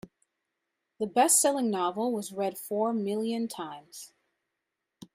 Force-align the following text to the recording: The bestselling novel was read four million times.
The 0.99 1.05
bestselling 1.05 1.69
novel 1.69 2.11
was 2.11 2.33
read 2.33 2.57
four 2.57 2.91
million 2.91 3.47
times. 3.47 4.13